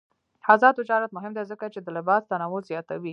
آزاد 0.53 0.73
تجارت 0.81 1.09
مهم 1.17 1.31
دی 1.37 1.43
ځکه 1.51 1.65
چې 1.73 1.79
د 1.81 1.87
لباس 1.97 2.21
تنوع 2.29 2.61
زیاتوي. 2.69 3.09